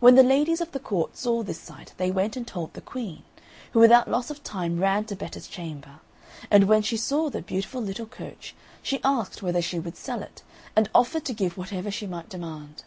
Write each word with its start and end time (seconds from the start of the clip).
When 0.00 0.16
the 0.16 0.24
ladies 0.24 0.60
of 0.60 0.72
the 0.72 0.80
court 0.80 1.16
saw 1.16 1.44
this 1.44 1.60
sight 1.60 1.92
they 1.96 2.10
went 2.10 2.36
and 2.36 2.44
told 2.44 2.72
the 2.74 2.80
Queen, 2.80 3.22
who 3.72 3.78
without 3.78 4.10
loss 4.10 4.30
of 4.30 4.42
time 4.42 4.80
ran 4.80 5.04
to 5.04 5.14
Betta's 5.14 5.46
chamber; 5.46 6.00
and 6.50 6.64
when 6.64 6.82
she 6.82 6.96
saw 6.96 7.30
the 7.30 7.40
beautiful 7.40 7.80
little 7.80 8.06
coach, 8.06 8.56
she 8.82 9.00
asked 9.04 9.40
whether 9.40 9.62
she 9.62 9.78
would 9.78 9.96
sell 9.96 10.22
it, 10.24 10.42
and 10.74 10.90
offered 10.92 11.24
to 11.26 11.34
give 11.34 11.56
whatever 11.56 11.88
she 11.92 12.04
might 12.08 12.28
demand. 12.28 12.82